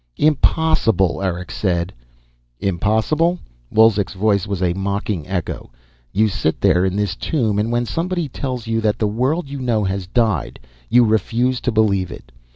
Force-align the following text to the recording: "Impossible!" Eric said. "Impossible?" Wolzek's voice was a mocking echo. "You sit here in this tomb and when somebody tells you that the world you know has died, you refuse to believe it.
"Impossible!" 0.17 1.21
Eric 1.21 1.51
said. 1.51 1.93
"Impossible?" 2.59 3.37
Wolzek's 3.71 4.15
voice 4.15 4.47
was 4.47 4.59
a 4.59 4.73
mocking 4.73 5.27
echo. 5.27 5.69
"You 6.11 6.27
sit 6.27 6.55
here 6.59 6.83
in 6.83 6.95
this 6.95 7.15
tomb 7.15 7.59
and 7.59 7.71
when 7.71 7.85
somebody 7.85 8.27
tells 8.27 8.65
you 8.65 8.81
that 8.81 8.97
the 8.97 9.05
world 9.05 9.47
you 9.47 9.59
know 9.59 9.83
has 9.83 10.07
died, 10.07 10.59
you 10.89 11.05
refuse 11.05 11.61
to 11.61 11.71
believe 11.71 12.09
it. 12.11 12.31